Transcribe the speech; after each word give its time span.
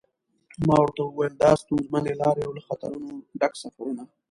ما 0.67 0.75
ورته 0.81 1.01
و 1.03 1.13
ویل 1.17 1.33
دا 1.43 1.51
ستونزمنې 1.61 2.13
لارې 2.21 2.41
او 2.47 2.51
له 2.57 2.61
خطرونو 2.67 3.09
ډک 3.39 3.53
سفرونه. 3.61 4.03